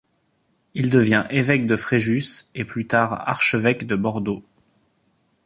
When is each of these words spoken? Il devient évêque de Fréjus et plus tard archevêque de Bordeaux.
Il 0.73 0.89
devient 0.89 1.25
évêque 1.29 1.67
de 1.67 1.75
Fréjus 1.75 2.45
et 2.55 2.65
plus 2.65 2.87
tard 2.87 3.23
archevêque 3.29 3.85
de 3.85 3.95
Bordeaux. 3.95 4.43